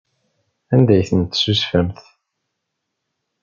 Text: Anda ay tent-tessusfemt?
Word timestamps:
Anda 0.73 0.91
ay 0.95 1.03
tent-tessusfemt? 1.09 1.99